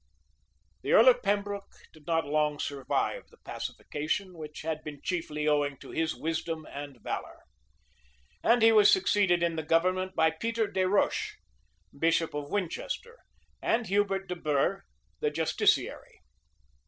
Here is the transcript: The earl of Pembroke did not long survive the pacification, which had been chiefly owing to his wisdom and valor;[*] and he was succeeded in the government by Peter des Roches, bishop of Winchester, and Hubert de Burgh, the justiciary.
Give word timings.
The 0.81 0.93
earl 0.93 1.09
of 1.09 1.21
Pembroke 1.21 1.75
did 1.93 2.07
not 2.07 2.25
long 2.25 2.57
survive 2.57 3.27
the 3.29 3.37
pacification, 3.37 4.35
which 4.35 4.63
had 4.63 4.83
been 4.83 4.99
chiefly 5.03 5.47
owing 5.47 5.77
to 5.77 5.91
his 5.91 6.15
wisdom 6.15 6.65
and 6.71 6.99
valor;[*] 7.03 7.43
and 8.43 8.63
he 8.63 8.71
was 8.71 8.91
succeeded 8.91 9.43
in 9.43 9.57
the 9.57 9.61
government 9.61 10.15
by 10.15 10.31
Peter 10.31 10.65
des 10.65 10.87
Roches, 10.87 11.37
bishop 11.95 12.33
of 12.33 12.49
Winchester, 12.49 13.19
and 13.61 13.85
Hubert 13.85 14.27
de 14.27 14.35
Burgh, 14.35 14.81
the 15.19 15.29
justiciary. 15.29 16.19